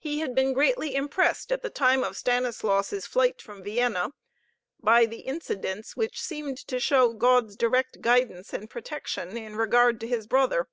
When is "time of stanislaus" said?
1.70-3.06